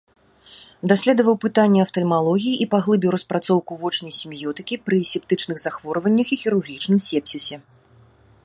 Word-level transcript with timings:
Даследаваў 0.91 1.35
пытанні 1.43 1.79
афтальмалогіі 1.85 2.55
і 2.65 2.67
паглыбіў 2.73 3.13
распрацоўку 3.17 3.71
вочнай 3.83 4.13
семіётыкі 4.23 4.75
пры 4.87 4.97
септычных 5.13 5.57
захворваннях 5.65 6.27
і 6.37 6.43
хірургічным 6.47 6.99
сепсісе. 7.11 7.55